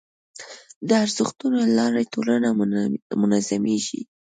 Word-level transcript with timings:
د 0.87 0.89
ارزښتونو 1.03 1.57
له 1.65 1.71
لارې 1.79 2.03
ټولنه 2.13 2.49
منظمېږي. 3.21 4.01